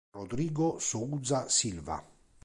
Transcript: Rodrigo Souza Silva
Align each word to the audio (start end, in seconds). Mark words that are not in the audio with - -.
Rodrigo 0.15 0.79
Souza 0.79 1.47
Silva 1.47 2.03